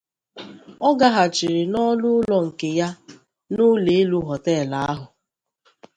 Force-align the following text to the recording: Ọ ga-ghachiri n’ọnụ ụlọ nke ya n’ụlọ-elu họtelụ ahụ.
Ọ 0.87 0.89
ga-ghachiri 0.99 1.61
n’ọnụ 1.71 2.07
ụlọ 2.17 2.37
nke 2.47 2.67
ya 2.79 2.89
n’ụlọ-elu 3.53 4.17
họtelụ 4.27 4.77
ahụ. 4.89 5.05